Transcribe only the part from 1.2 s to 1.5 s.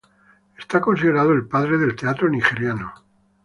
el